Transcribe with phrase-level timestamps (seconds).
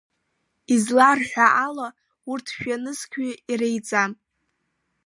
[0.73, 1.87] Изларҳәо ала,
[2.29, 4.11] урҭ жәанызқьҩык иреиҵам.